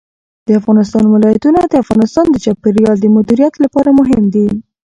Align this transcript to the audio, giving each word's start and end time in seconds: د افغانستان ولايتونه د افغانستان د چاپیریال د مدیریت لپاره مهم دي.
د 0.47 0.49
افغانستان 0.59 1.03
ولايتونه 1.09 1.59
د 1.65 1.73
افغانستان 1.83 2.25
د 2.29 2.35
چاپیریال 2.45 2.97
د 3.01 3.05
مدیریت 3.15 3.53
لپاره 3.63 3.89
مهم 3.99 4.23
دي. 4.33 4.47